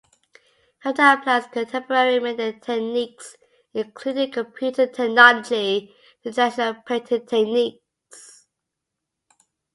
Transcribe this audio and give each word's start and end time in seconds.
He 0.81 0.89
often 0.89 1.19
applies 1.19 1.45
contemporary 1.45 2.19
media 2.19 2.53
techniques, 2.53 3.35
including 3.71 4.31
computer 4.31 4.87
technology, 4.87 5.93
to 6.23 6.33
traditional 6.33 6.73
painting 6.87 7.23
techniques. 7.27 8.47